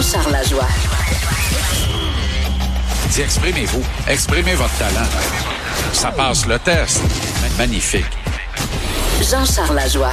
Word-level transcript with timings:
Jean-Charles 0.00 0.32
Lajoie. 0.32 0.68
Dis, 3.10 3.20
exprimez-vous. 3.20 3.82
Exprimez 4.08 4.54
votre 4.54 4.74
talent. 4.78 5.06
Ça 5.92 6.10
passe 6.10 6.46
le 6.46 6.58
test. 6.58 7.02
Magnifique. 7.58 8.06
Jean-Charles 9.20 9.76
Lajoie. 9.76 10.12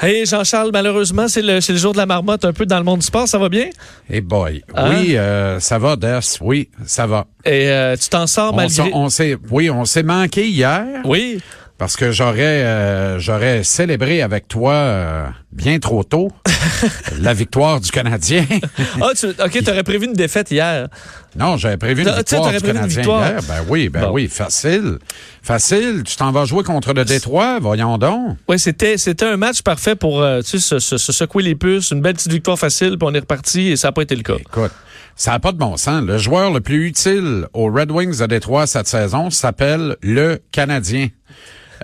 Hey 0.00 0.24
Jean-Charles, 0.24 0.70
malheureusement, 0.72 1.28
c'est 1.28 1.42
le, 1.42 1.60
c'est 1.60 1.74
le 1.74 1.78
jour 1.78 1.92
de 1.92 1.98
la 1.98 2.06
marmotte 2.06 2.46
un 2.46 2.54
peu 2.54 2.64
dans 2.64 2.78
le 2.78 2.84
monde 2.84 3.00
du 3.00 3.06
sport. 3.06 3.28
Ça 3.28 3.36
va 3.36 3.50
bien? 3.50 3.68
Hey 4.08 4.22
boy. 4.22 4.64
Hein? 4.74 4.90
Oui, 4.90 5.18
euh, 5.18 5.60
ça 5.60 5.78
va, 5.78 5.96
Des. 5.96 6.20
Oui, 6.40 6.70
ça 6.86 7.06
va. 7.06 7.26
Et 7.44 7.68
euh, 7.68 7.94
tu 7.94 8.08
t'en 8.08 8.26
sors 8.26 8.54
On, 8.54 8.56
malgré... 8.56 8.90
on 8.94 9.10
s'est, 9.10 9.36
oui, 9.50 9.68
on 9.68 9.84
s'est 9.84 10.02
manqué 10.02 10.48
hier 10.48 10.82
Oui. 11.04 11.42
Parce 11.78 11.96
que 11.96 12.10
j'aurais, 12.10 12.62
euh, 12.64 13.18
j'aurais 13.18 13.62
célébré 13.64 14.22
avec 14.22 14.48
toi 14.48 14.72
euh, 14.72 15.26
bien 15.52 15.78
trop 15.78 16.04
tôt 16.04 16.30
la 17.20 17.34
victoire 17.34 17.80
du 17.80 17.90
Canadien. 17.90 18.44
Ah, 19.02 19.10
tu, 19.14 19.26
OK, 19.28 19.64
t'aurais 19.64 19.82
prévu 19.82 20.06
une 20.06 20.14
défaite 20.14 20.50
hier. 20.50 20.88
non, 21.36 21.56
j'avais 21.58 21.76
prévu 21.76 22.02
une 22.02 22.10
victoire 22.14 22.42
du 22.50 22.56
prévu 22.56 22.66
une 22.68 22.72
Canadien 22.74 22.96
victoire. 23.02 23.28
hier. 23.30 23.40
Ben 23.46 23.64
oui, 23.68 23.88
ben 23.90 24.00
Bon. 24.06 24.12
oui, 24.12 24.26
facile, 24.28 24.98
facile. 25.42 26.02
Tu 26.04 26.16
t'en 26.16 26.32
vas 26.32 26.44
jouer 26.46 26.62
contre 26.64 26.92
le 26.94 27.04
Détroit, 27.04 27.58
voyons 27.60 27.98
donc. 27.98 28.36
Oui, 28.48 28.58
c'était, 28.58 28.96
c'était 28.96 29.26
un 29.26 29.36
match 29.36 29.60
parfait 29.62 29.96
pour 29.96 30.22
euh, 30.22 30.40
tu 30.40 30.58
sais, 30.58 30.58
se, 30.58 30.78
se- 30.78 30.96
se 30.98 31.12
secouer 31.12 31.42
les 31.42 31.54
puces. 31.54 31.90
Une 31.90 32.00
belle 32.00 32.14
petite 32.14 32.32
victoire 32.32 32.58
facile, 32.58 32.96
puis 32.98 33.08
on 33.10 33.14
est 33.14 33.18
reparti 33.20 33.68
et 33.68 33.76
ça 33.76 33.88
n'a 33.88 33.92
pas 33.92 34.02
été 34.02 34.16
le 34.16 34.22
cas. 34.22 34.36
Écoute, 34.40 34.72
ça 35.14 35.32
n'a 35.32 35.38
pas 35.40 35.52
de 35.52 35.58
bon 35.58 35.76
sens. 35.76 36.02
Le 36.02 36.16
joueur 36.18 36.50
le 36.52 36.60
plus 36.60 36.86
utile 36.86 37.46
aux 37.52 37.70
Red 37.70 37.90
Wings 37.90 38.18
de 38.18 38.26
Détroit 38.26 38.66
cette 38.66 38.88
saison 38.88 39.28
s'appelle 39.30 39.96
le 40.02 40.40
Canadien. 40.52 41.08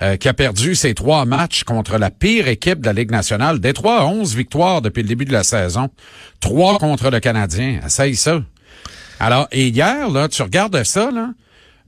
Euh, 0.01 0.17
qui 0.17 0.29
a 0.29 0.33
perdu 0.33 0.75
ses 0.75 0.95
trois 0.95 1.25
matchs 1.27 1.65
contre 1.65 1.99
la 1.99 2.11
pire 2.11 2.49
équipe 2.49 2.81
de 2.81 2.87
la 2.87 2.93
Ligue 2.95 3.11
nationale. 3.11 3.61
Détroit 3.61 4.01
a 4.01 4.05
11 4.07 4.35
victoires 4.35 4.81
depuis 4.81 5.03
le 5.03 5.09
début 5.09 5.25
de 5.27 5.33
la 5.33 5.45
saison. 5.45 5.91
Trois 6.41 6.79
contre 6.79 7.11
le 7.11 7.21
Canadien. 7.21 7.81
Essaye 7.85 8.17
ça. 8.17 8.43
Alors, 9.21 9.49
et 9.53 9.69
hier, 9.69 10.09
là, 10.09 10.29
tu 10.29 10.43
regardes 10.43 10.83
ça, 10.85 11.11
là. 11.11 11.31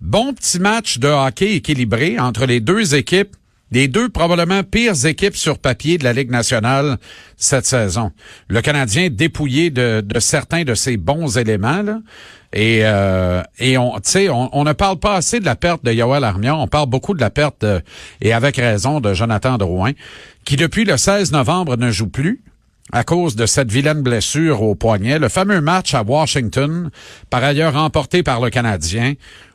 Bon 0.00 0.34
petit 0.34 0.58
match 0.58 0.98
de 0.98 1.08
hockey 1.08 1.54
équilibré 1.54 2.18
entre 2.18 2.44
les 2.44 2.60
deux 2.60 2.94
équipes, 2.94 3.34
les 3.70 3.88
deux 3.88 4.08
probablement 4.08 4.62
pires 4.62 5.06
équipes 5.06 5.36
sur 5.36 5.58
papier 5.58 5.98
de 5.98 6.04
la 6.04 6.12
Ligue 6.12 6.30
nationale 6.30 6.98
cette 7.36 7.66
saison. 7.66 8.12
Le 8.48 8.60
Canadien 8.60 9.08
dépouillé 9.10 9.70
de, 9.70 10.04
certains 10.18 10.62
de 10.62 10.74
ses 10.74 10.96
bons 10.96 11.38
éléments. 11.38 11.82
Et, 12.52 12.80
euh, 12.84 13.42
on, 13.60 14.64
ne 14.64 14.72
parle 14.72 14.98
pas 14.98 15.16
assez 15.16 15.40
de 15.40 15.44
la 15.44 15.56
perte 15.56 15.84
de 15.84 15.92
Yoel 15.92 16.22
Armia. 16.22 16.54
On 16.54 16.68
parle 16.68 16.88
beaucoup 16.88 17.14
de 17.14 17.20
la 17.20 17.30
perte, 17.30 17.62
de- 17.62 17.82
et 18.20 18.32
avec 18.32 18.56
raison, 18.56 19.00
de 19.00 19.12
Jonathan 19.12 19.58
Drouin, 19.58 19.92
qui 20.44 20.56
depuis 20.56 20.84
le 20.84 20.96
16 20.96 21.32
novembre 21.32 21.76
ne 21.76 21.90
joue 21.90 22.08
plus 22.08 22.42
à 22.92 23.02
cause 23.02 23.34
de 23.34 23.46
cette 23.46 23.72
vilaine 23.72 24.02
blessure 24.02 24.62
au 24.62 24.74
poignet. 24.76 25.18
Le 25.18 25.28
fameux 25.28 25.60
match 25.60 25.94
à 25.94 26.02
Washington, 26.02 26.90
par 27.30 27.42
ailleurs 27.42 27.72
remporté 27.72 28.22
par 28.22 28.40
le 28.40 28.50
Canadien, 28.50 29.14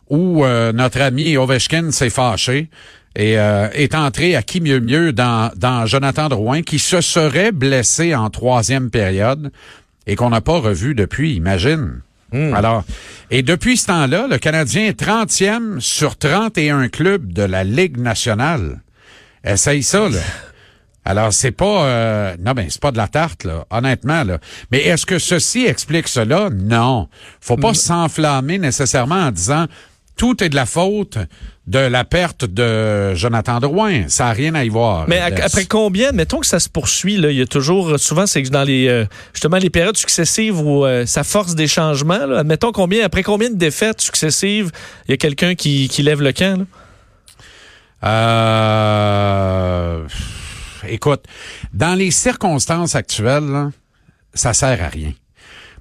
où 0.10 0.44
euh, 0.44 0.74
notre 0.74 1.00
ami 1.02 1.38
Ovechkin 1.38 1.92
s'est 1.92 2.10
fâché 2.10 2.70
et 3.16 3.38
euh, 3.40 3.70
est 3.74 3.96
entré 3.96 4.36
à 4.36 4.42
qui 4.42 4.62
mieux 4.62 4.80
mieux 4.80 5.14
dans, 5.14 5.52
dans 5.56 5.86
Jonathan 5.86 6.30
Drouin, 6.30 6.62
qui 6.62 6.80
se 6.80 7.02
serait 7.02 7.52
blessé 7.52 8.16
en 8.16 8.30
troisième 8.30 8.90
période 8.90 9.52
et 10.08 10.16
qu'on 10.16 10.30
n'a 10.30 10.42
pas 10.42 10.60
revu 10.60 10.96
depuis, 10.96 11.36
imagine. 11.36 12.02
Alors, 12.32 12.84
et 13.32 13.42
depuis 13.42 13.78
ce 13.78 13.88
temps-là, 13.88 14.28
le 14.28 14.38
Canadien 14.38 14.86
est 14.86 15.02
30e 15.02 15.80
sur 15.80 16.16
31 16.16 16.88
clubs 16.90 17.34
de 17.34 17.42
la 17.42 17.64
Ligue 17.64 17.98
nationale. 17.98 18.82
Essaye 19.44 19.82
ça, 19.82 20.10
là. 20.10 20.20
Alors, 21.06 21.34
c'est 21.34 21.52
pas... 21.52 21.86
euh, 21.86 22.36
non, 22.40 22.52
ben, 22.52 22.68
c'est 22.70 22.82
pas 22.82 22.92
de 22.92 22.98
la 22.98 23.08
tarte, 23.08 23.46
là, 23.46 23.66
honnêtement. 23.72 24.24
Là. 24.24 24.38
Mais 24.72 24.80
est-ce 24.80 25.08
que 25.08 25.18
ceci 25.18 25.66
explique 25.66 26.08
cela? 26.08 26.50
Non. 26.54 27.08
Faut 27.42 27.58
pas 27.58 27.74
s'enflammer 27.74 28.60
nécessairement 28.60 29.16
en 29.16 29.32
disant 29.32 29.66
tout 30.20 30.44
est 30.44 30.50
de 30.50 30.56
la 30.56 30.66
faute 30.66 31.18
de 31.66 31.80
la 31.80 32.04
perte 32.04 32.44
de 32.44 33.16
Jonathan 33.16 33.60
Drouin. 33.60 34.10
Ça 34.10 34.26
n'a 34.26 34.34
rien 34.34 34.54
à 34.54 34.66
y 34.66 34.70
voir. 34.70 35.06
Mais 35.08 35.20
après 35.20 35.66
combien, 35.66 36.12
mettons 36.12 36.40
que 36.40 36.46
ça 36.46 36.60
se 36.60 36.68
poursuit, 36.68 37.16
là, 37.16 37.32
il 37.32 37.38
y 37.38 37.42
a 37.42 37.46
toujours, 37.46 37.98
souvent, 37.98 38.28
c'est 38.28 38.44
que 38.44 38.50
dans 38.50 38.66
les, 38.66 38.90
euh, 38.90 39.06
justement, 39.34 39.58
les 39.58 39.70
périodes 39.70 39.96
successives 39.96 40.60
où 40.60 40.86
euh, 40.86 41.06
ça 41.06 41.24
force 41.24 41.56
des 41.56 41.68
changements, 41.68 42.26
là, 42.26 42.40
admettons 42.40 42.74
combien, 42.74 43.06
après 43.06 43.24
combien 43.24 43.50
de 43.50 43.56
défaites 43.56 44.02
successives, 44.02 44.72
il 45.08 45.12
y 45.12 45.14
a 45.14 45.18
quelqu'un 45.18 45.56
qui, 45.56 45.88
qui 45.88 46.04
lève 46.04 46.22
le 46.22 46.34
camp, 46.34 46.60
là? 46.60 46.66
Euh, 48.02 50.08
écoute, 50.88 51.24
dans 51.74 51.98
les 51.98 52.12
circonstances 52.12 52.96
actuelles, 52.96 53.50
là, 53.50 53.72
ça 54.34 54.54
sert 54.54 54.84
à 54.84 54.88
rien. 54.88 55.12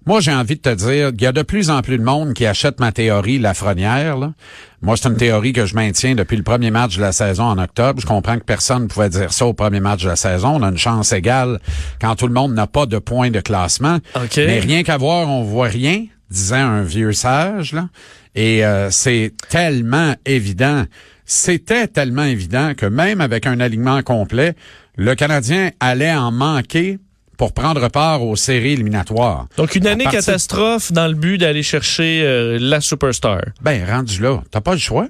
Moi, 0.08 0.20
j'ai 0.20 0.32
envie 0.32 0.56
de 0.56 0.62
te 0.62 0.74
dire, 0.74 1.10
il 1.14 1.22
y 1.22 1.26
a 1.26 1.32
de 1.32 1.42
plus 1.42 1.69
en 1.69 1.82
plus 1.82 1.98
de 1.98 2.02
monde 2.02 2.32
qui 2.32 2.46
achète 2.46 2.80
ma 2.80 2.92
théorie 2.92 3.38
Lafrenière. 3.38 4.16
Là. 4.16 4.32
Moi, 4.80 4.96
c'est 4.96 5.06
une 5.06 5.19
théorie 5.19 5.52
que 5.52 5.66
je 5.66 5.74
maintiens 5.74 6.14
depuis 6.14 6.38
le 6.38 6.42
premier 6.42 6.70
match 6.70 6.96
de 6.96 7.02
la 7.02 7.12
saison 7.12 7.44
en 7.44 7.58
octobre. 7.58 8.00
Je 8.00 8.06
comprends 8.06 8.38
que 8.38 8.44
personne 8.44 8.84
ne 8.84 8.88
pouvait 8.88 9.10
dire 9.10 9.34
ça 9.34 9.44
au 9.44 9.52
premier 9.52 9.80
match 9.80 10.04
de 10.04 10.08
la 10.08 10.16
saison. 10.16 10.56
On 10.56 10.62
a 10.62 10.69
une 10.70 10.78
chance 10.78 11.12
égale 11.12 11.60
quand 12.00 12.16
tout 12.16 12.26
le 12.26 12.32
monde 12.32 12.54
n'a 12.54 12.66
pas 12.66 12.86
de 12.86 12.96
points 12.96 13.30
de 13.30 13.41
classement. 13.41 13.98
OK. 14.16 14.38
Mais 14.38 14.60
rien 14.60 14.82
qu'à 14.82 14.96
voir, 14.96 15.28
on 15.28 15.42
voit 15.42 15.69
rien, 15.69 16.06
disant 16.30 16.56
un 16.56 16.82
vieux 16.84 17.12
sage. 17.12 17.75
Là. 17.75 17.90
Et 18.34 18.64
euh, 18.64 18.90
c'est 18.90 19.34
tellement 19.50 20.14
évident. 20.25 20.84
C'était 21.26 21.86
tellement 21.86 22.25
évident 22.25 22.72
que 22.75 22.86
même 22.86 23.20
avec 23.20 23.46
un 23.46 23.60
alignement 23.60 24.00
complet, 24.02 24.54
le 24.96 25.14
Canadien 25.14 25.69
allait 25.80 26.14
en 26.14 26.32
manquer 26.32 26.98
pour 27.38 27.54
prendre 27.54 27.88
part 27.88 28.22
aux 28.22 28.37
séries 28.37 28.72
éliminatoires. 28.72 29.47
Donc, 29.56 29.75
une 29.76 29.87
année 29.87 30.04
partir- 30.04 30.21
catastrophe 30.21 30.93
dans 30.93 31.06
le 31.06 31.15
but 31.15 31.38
d'aller 31.38 31.62
chercher 31.62 32.21
euh, 32.25 32.59
la 32.60 32.82
superstar. 32.82 33.41
Ben, 33.62 33.82
rendu 33.88 34.21
là, 34.21 34.43
t'as 34.50 34.60
pas 34.60 34.72
le 34.72 34.78
choix. 34.78 35.09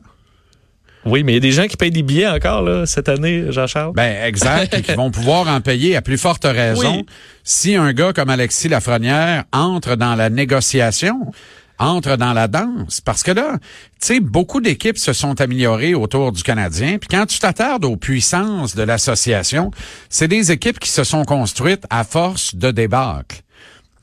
Oui, 1.05 1.22
mais 1.22 1.33
il 1.33 1.34
y 1.37 1.39
a 1.39 1.41
des 1.41 1.53
gens 1.53 1.66
qui 1.66 1.77
payent 1.77 1.91
des 1.91 2.03
billets 2.03 2.27
encore, 2.28 2.61
là, 2.62 2.84
cette 2.84 3.09
année, 3.09 3.47
Jean-Charles. 3.50 3.93
Ben, 3.94 4.25
exact, 4.27 4.75
et 4.75 4.83
qui 4.83 4.93
vont 4.93 5.11
pouvoir 5.11 5.49
en 5.49 5.61
payer 5.62 5.97
à 5.97 6.03
plus 6.03 6.19
forte 6.19 6.44
raison 6.44 6.99
Oui. 6.99 7.06
si 7.44 7.77
un 7.77 7.93
gars 7.93 8.12
comme 8.12 8.28
Alexis 8.28 8.69
Lafrenière 8.69 9.45
entre 9.53 9.97
dans 9.97 10.15
la 10.16 10.28
négociation, 10.28 11.33
entre 11.78 12.16
dans 12.16 12.33
la 12.33 12.49
danse. 12.49 13.00
Parce 13.00 13.22
que 13.22 13.31
là, 13.31 13.59
tu 14.00 14.06
sais, 14.06 14.21
beaucoup 14.21 14.61
d'équipes 14.61 14.99
se 14.99 15.12
sont 15.12 15.41
améliorées 15.41 15.94
autour 15.94 16.33
du 16.33 16.43
Canadien. 16.43 16.99
Puis 16.99 17.09
quand 17.09 17.27
tu 17.27 17.39
t'attardes 17.39 17.84
aux 17.84 17.97
puissances 17.97 18.75
de 18.75 18.83
l'association, 18.83 19.71
c'est 20.09 20.28
des 20.28 20.50
équipes 20.53 20.78
qui 20.78 20.91
se 20.91 21.05
sont 21.05 21.25
construites 21.25 21.84
à 21.91 22.05
force 22.05 22.55
de 22.55 22.71
débâcle. 22.71 23.43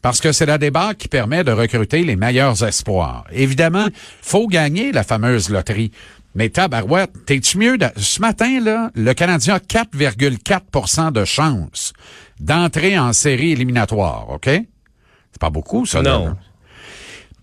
Parce 0.02 0.22
que 0.22 0.32
c'est 0.32 0.46
la 0.46 0.58
débâcle 0.60 0.98
qui 0.98 1.08
permet 1.08 1.44
de 1.44 1.52
recruter 1.52 2.04
les 2.04 2.16
meilleurs 2.16 2.64
espoirs. 2.64 3.26
Évidemment, 3.32 3.88
faut 4.22 4.48
gagner 4.48 4.92
la 4.92 5.04
fameuse 5.04 5.50
loterie. 5.50 5.92
Mais 6.36 6.50
tabarouette, 6.50 7.12
t'es-tu 7.26 7.58
mieux? 7.58 7.78
de- 7.78 7.88
Ce 7.98 8.20
matin, 8.20 8.60
là, 8.60 8.92
le 8.94 9.14
Canadien 9.14 9.56
a 9.56 9.60
4,4% 9.60 11.12
de 11.12 11.26
chance 11.26 11.94
d'entrer 12.40 13.00
en 13.00 13.14
série 13.14 13.52
éliminatoire, 13.54 14.30
OK? 14.30 14.46
C'est 14.48 15.40
pas 15.40 15.50
beaucoup, 15.50 15.86
ça, 15.86 16.02
là, 16.02 16.18
Non. 16.20 16.26
là. 16.26 16.36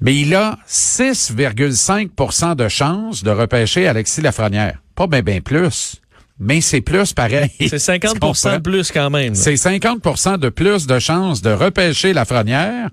Mais 0.05 0.17
il 0.17 0.35
a 0.35 0.59
6,5% 0.69 2.57
de 2.57 2.69
chance 2.69 3.23
de 3.23 3.31
repêcher 3.31 3.87
Alexis 3.87 4.21
Lafrenière. 4.21 4.79
Pas 4.97 5.07
bien 5.07 5.23
ben 5.23 5.41
plus, 5.41 5.97
mais 6.41 6.61
c'est 6.61 6.81
plus 6.81 7.13
pareil. 7.13 7.51
C'est 7.61 7.79
50 7.79 8.15
Tu 8.15 8.19
comprends? 8.19 8.53
de 8.55 8.59
plus 8.59 8.91
quand 8.91 9.11
même. 9.11 9.35
C'est 9.37 9.55
50% 9.55 10.39
de 10.39 10.49
plus 10.49 10.87
de 10.87 10.99
chances 10.99 11.41
de 11.41 11.51
repêcher 11.53 12.13
Lafrenière 12.13 12.91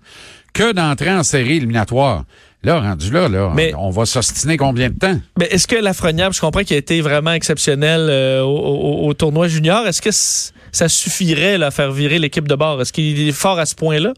que 0.54 0.72
d'entrer 0.72 1.12
en 1.12 1.24
série 1.24 1.58
éliminatoire. 1.58 2.26
Là, 2.62 2.80
rendu 2.82 3.10
là, 3.12 3.28
là, 3.30 3.52
Mais- 3.56 3.74
on 3.78 3.90
va 3.90 4.06
s'ostiner 4.06 4.58
combien 4.58 4.90
de 4.90 4.96
temps? 4.98 5.18
Mais 5.38 5.46
est-ce 5.46 5.66
que 5.68 5.78
Lafrenière, 5.78 6.32
je 6.34 6.42
comprends 6.42 6.62
qu'il 6.64 6.76
a 6.76 6.80
été 6.80 7.00
vraiment 7.02 7.32
exceptionnel 7.32 8.02
euh, 8.10 8.42
au, 8.44 8.50
au- 8.58 9.08
au 9.08 9.14
tournoi 9.14 9.48
junior, 9.48 9.88
est-ce 9.88 10.02
que 10.02 10.12
ça 10.12 10.90
suffirait 10.90 11.58
là, 11.58 11.68
à 11.68 11.72
faire 11.72 11.92
virer 11.92 12.20
l'équipe 12.20 12.48
de 12.48 12.56
bord? 12.56 12.82
Est-ce 12.82 12.92
qu'il 12.94 13.28
est 13.28 13.32
fort 13.32 13.58
à 13.60 13.66
ce 13.66 13.74
point-là? 13.76 14.14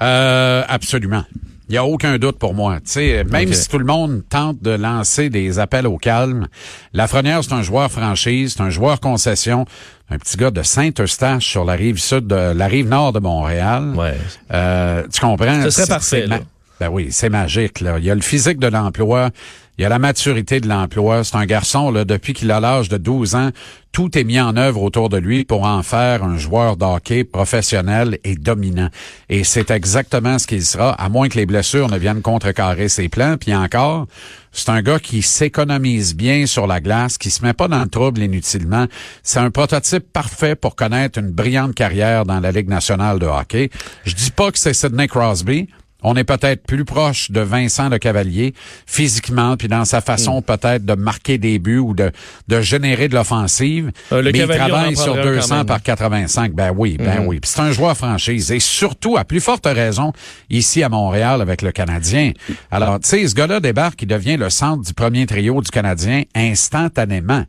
Euh, 0.00 0.62
absolument. 0.68 1.24
Il 1.68 1.72
n'y 1.72 1.78
a 1.78 1.84
aucun 1.84 2.16
doute 2.18 2.38
pour 2.38 2.54
moi. 2.54 2.76
Tu 2.76 2.82
sais, 2.92 3.24
même 3.24 3.52
si 3.52 3.68
tout 3.68 3.78
le 3.78 3.84
monde 3.84 4.22
tente 4.28 4.62
de 4.62 4.70
lancer 4.70 5.30
des 5.30 5.58
appels 5.58 5.86
au 5.88 5.96
calme, 5.96 6.46
Lafrenière, 6.92 7.42
c'est 7.42 7.54
un 7.54 7.62
joueur 7.62 7.90
franchise, 7.90 8.54
c'est 8.56 8.62
un 8.62 8.70
joueur 8.70 9.00
concession, 9.00 9.64
un 10.08 10.18
petit 10.18 10.36
gars 10.36 10.52
de 10.52 10.62
Saint-Eustache 10.62 11.44
sur 11.44 11.64
la 11.64 11.72
rive 11.72 11.98
sud 11.98 12.28
de 12.28 12.36
la 12.36 12.66
rive 12.68 12.88
nord 12.88 13.12
de 13.12 13.18
Montréal. 13.18 13.94
Ouais. 13.96 14.14
Euh, 14.52 15.02
tu 15.12 15.20
comprends? 15.20 15.62
Ce 15.64 15.70
serait 15.70 15.82
C'est- 15.86 15.88
parfait, 15.88 16.26
là. 16.28 16.38
Ben 16.78 16.88
oui, 16.90 17.08
c'est 17.10 17.30
magique. 17.30 17.80
Là. 17.80 17.98
Il 17.98 18.04
y 18.04 18.10
a 18.10 18.14
le 18.14 18.20
physique 18.20 18.58
de 18.58 18.66
l'emploi, 18.68 19.30
Il 19.78 19.84
a 19.84 19.90
la 19.90 19.98
maturité 19.98 20.60
de 20.60 20.68
l'emploi. 20.68 21.22
C'est 21.22 21.36
un 21.36 21.44
garçon, 21.44 21.90
là, 21.90 22.06
depuis 22.06 22.32
qu'il 22.32 22.50
a 22.50 22.60
l'âge 22.60 22.88
de 22.88 22.96
12 22.96 23.34
ans, 23.34 23.50
tout 23.92 24.16
est 24.16 24.24
mis 24.24 24.40
en 24.40 24.56
œuvre 24.56 24.82
autour 24.82 25.10
de 25.10 25.18
lui 25.18 25.44
pour 25.44 25.64
en 25.64 25.82
faire 25.82 26.24
un 26.24 26.38
joueur 26.38 26.76
d'hockey 26.76 27.24
professionnel 27.24 28.18
et 28.24 28.36
dominant. 28.36 28.88
Et 29.28 29.44
c'est 29.44 29.70
exactement 29.70 30.38
ce 30.38 30.46
qu'il 30.46 30.64
sera, 30.64 30.92
à 30.92 31.08
moins 31.10 31.28
que 31.28 31.36
les 31.36 31.44
blessures 31.44 31.90
ne 31.90 31.98
viennent 31.98 32.22
contrecarrer 32.22 32.88
ses 32.88 33.10
plans. 33.10 33.36
Puis 33.38 33.54
encore, 33.54 34.06
c'est 34.50 34.70
un 34.70 34.80
gars 34.80 34.98
qui 34.98 35.20
s'économise 35.20 36.14
bien 36.14 36.46
sur 36.46 36.66
la 36.66 36.80
glace, 36.80 37.18
qui 37.18 37.30
se 37.30 37.42
met 37.42 37.52
pas 37.52 37.68
dans 37.68 37.82
le 37.82 37.88
trouble 37.88 38.22
inutilement. 38.22 38.86
C'est 39.22 39.40
un 39.40 39.50
prototype 39.50 40.10
parfait 40.10 40.56
pour 40.56 40.74
connaître 40.74 41.18
une 41.18 41.30
brillante 41.30 41.74
carrière 41.74 42.24
dans 42.24 42.40
la 42.40 42.50
Ligue 42.50 42.68
nationale 42.68 43.18
de 43.18 43.26
hockey. 43.26 43.68
Je 44.04 44.14
dis 44.14 44.30
pas 44.30 44.50
que 44.50 44.58
c'est 44.58 44.72
Sidney 44.72 45.06
Crosby, 45.06 45.68
on 46.02 46.14
est 46.14 46.24
peut-être 46.24 46.66
plus 46.66 46.84
proche 46.84 47.30
de 47.30 47.40
Vincent 47.40 47.88
de 47.88 47.96
Cavalier 47.96 48.54
physiquement, 48.86 49.56
puis 49.56 49.68
dans 49.68 49.84
sa 49.84 50.00
façon 50.00 50.40
mm. 50.40 50.42
peut-être 50.42 50.84
de 50.84 50.94
marquer 50.94 51.38
des 51.38 51.58
buts 51.58 51.78
ou 51.78 51.94
de, 51.94 52.12
de 52.48 52.60
générer 52.60 53.08
de 53.08 53.14
l'offensive. 53.14 53.90
Euh, 54.12 54.22
mais 54.22 54.30
il 54.30 54.46
travaille 54.46 54.96
sur 54.96 55.14
200 55.14 55.64
par 55.64 55.82
85. 55.82 56.52
Ben 56.52 56.72
oui, 56.76 56.96
ben 56.98 57.22
mm. 57.22 57.26
oui. 57.26 57.40
c'est 57.42 57.60
un 57.60 57.72
joueur 57.72 57.96
franchise. 57.96 58.50
Et 58.52 58.60
surtout, 58.60 59.16
à 59.16 59.24
plus 59.24 59.40
forte 59.40 59.66
raison, 59.66 60.12
ici 60.50 60.82
à 60.82 60.88
Montréal 60.88 61.40
avec 61.40 61.62
le 61.62 61.72
Canadien. 61.72 62.32
Alors, 62.70 63.00
tu 63.00 63.08
sais, 63.08 63.26
ce 63.26 63.34
gars-là 63.34 63.60
débarque, 63.60 64.02
il 64.02 64.08
devient 64.08 64.36
le 64.36 64.50
centre 64.50 64.82
du 64.82 64.94
premier 64.94 65.26
trio 65.26 65.60
du 65.60 65.70
Canadien 65.70 66.24
instantanément. 66.34 67.44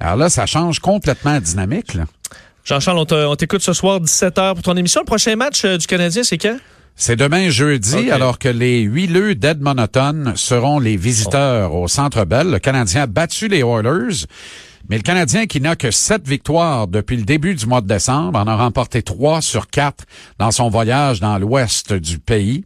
Alors 0.00 0.16
là, 0.16 0.28
ça 0.28 0.46
change 0.46 0.78
complètement 0.78 1.32
la 1.32 1.40
dynamique. 1.40 1.96
Jean-Charles, 2.64 2.98
on 3.10 3.36
t'écoute 3.36 3.62
ce 3.62 3.72
soir 3.72 4.00
17h 4.00 4.54
pour 4.54 4.62
ton 4.62 4.76
émission. 4.76 5.00
Le 5.00 5.06
prochain 5.06 5.36
match 5.36 5.64
euh, 5.64 5.78
du 5.78 5.86
Canadien, 5.86 6.22
c'est 6.22 6.38
quand? 6.38 6.58
C'est 7.00 7.14
demain 7.14 7.48
jeudi, 7.48 8.10
alors 8.10 8.40
que 8.40 8.48
les 8.48 8.80
huileux 8.80 9.36
d'Edmonton 9.36 10.32
seront 10.34 10.80
les 10.80 10.96
visiteurs 10.96 11.72
au 11.72 11.86
Centre 11.86 12.24
Bell. 12.24 12.50
Le 12.50 12.58
Canadien 12.58 13.02
a 13.02 13.06
battu 13.06 13.46
les 13.46 13.60
Oilers. 13.60 14.26
Mais 14.88 14.96
le 14.96 15.04
Canadien, 15.04 15.46
qui 15.46 15.60
n'a 15.60 15.76
que 15.76 15.92
sept 15.92 16.26
victoires 16.26 16.88
depuis 16.88 17.16
le 17.16 17.22
début 17.22 17.54
du 17.54 17.66
mois 17.66 17.82
de 17.82 17.86
décembre, 17.86 18.40
en 18.40 18.48
a 18.48 18.56
remporté 18.56 19.02
trois 19.02 19.40
sur 19.40 19.68
quatre 19.68 20.06
dans 20.40 20.50
son 20.50 20.70
voyage 20.70 21.20
dans 21.20 21.38
l'ouest 21.38 21.92
du 21.92 22.18
pays. 22.18 22.64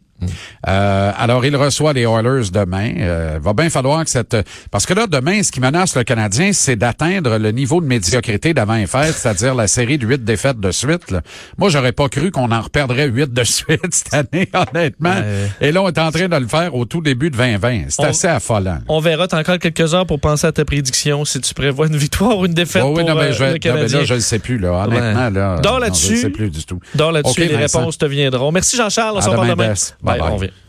Euh, 0.67 1.11
alors, 1.17 1.45
il 1.45 1.55
reçoit 1.55 1.93
les 1.93 2.03
Oilers 2.03 2.49
demain. 2.51 2.91
Euh, 2.99 3.39
va 3.41 3.53
bien 3.53 3.69
falloir 3.69 4.03
que 4.03 4.09
cette... 4.09 4.37
Parce 4.71 4.85
que 4.85 4.93
là, 4.93 5.07
demain, 5.07 5.43
ce 5.43 5.51
qui 5.51 5.59
menace 5.59 5.95
le 5.95 6.03
Canadien, 6.03 6.51
c'est 6.53 6.75
d'atteindre 6.75 7.37
le 7.37 7.51
niveau 7.51 7.81
de 7.81 7.85
médiocrité 7.85 8.53
d'avant 8.53 8.75
les 8.75 8.87
fêtes, 8.87 9.15
c'est-à-dire 9.15 9.55
la 9.55 9.67
série 9.67 9.97
de 9.97 10.05
huit 10.05 10.23
défaites 10.23 10.59
de 10.59 10.71
suite. 10.71 11.11
Là. 11.11 11.21
Moi, 11.57 11.69
j'aurais 11.69 11.91
pas 11.91 12.09
cru 12.09 12.31
qu'on 12.31 12.51
en 12.51 12.61
reperdrait 12.61 13.07
huit 13.07 13.31
de 13.31 13.43
suite 13.43 13.79
cette 13.91 14.13
année, 14.13 14.49
honnêtement. 14.53 15.15
Et 15.61 15.71
là, 15.71 15.81
on 15.81 15.87
est 15.87 15.99
en 15.99 16.11
train 16.11 16.27
de 16.27 16.35
le 16.35 16.47
faire 16.47 16.75
au 16.75 16.85
tout 16.85 17.01
début 17.01 17.29
de 17.29 17.37
2020. 17.37 17.85
C'est 17.89 18.05
assez 18.05 18.27
affolant. 18.27 18.79
On 18.87 18.99
verra. 18.99 19.27
T'as 19.27 19.39
encore 19.39 19.59
quelques 19.59 19.93
heures 19.93 20.05
pour 20.05 20.19
penser 20.19 20.47
à 20.47 20.51
ta 20.51 20.65
prédiction, 20.65 21.25
si 21.25 21.39
tu 21.41 21.53
prévois 21.53 21.87
une 21.87 21.95
victoire 21.95 22.37
ou 22.37 22.45
une 22.45 22.53
défaite 22.53 22.83
oui, 22.85 23.03
non, 23.03 23.15
mais 23.15 23.29
euh, 23.29 23.33
je, 23.33 23.43
le 23.43 23.57
Canadien. 23.57 23.99
là, 23.99 24.05
je 24.05 24.13
ne 24.15 24.19
sais 24.19 24.39
plus. 24.39 24.57
Là. 24.57 24.71
Honnêtement, 24.85 25.29
là, 25.29 25.61
là-dessus. 25.79 26.17
je 26.17 26.21
sais 26.21 26.29
plus 26.29 26.49
du 26.49 26.63
tout. 26.65 26.79
Dors 26.95 27.11
là-dessus, 27.11 27.41
les 27.45 27.55
réponses 27.55 27.97
te 27.97 28.05
viendront. 28.05 28.51
Merci 28.51 28.77
Jean-Charles. 28.77 29.17
On 29.17 29.21
se 29.21 29.29
demain. 29.29 29.73
Bye, 30.19 30.29
bye. 30.29 30.33
on 30.33 30.37
vient. 30.37 30.62